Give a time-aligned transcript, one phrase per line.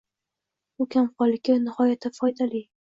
[0.81, 2.69] Bu kamqonlikka nihoyatda foydali